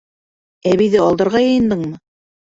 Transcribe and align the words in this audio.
Әбейҙе 0.69 1.01
алдарға 1.07 1.41
йыйындыңмы? 1.49 1.93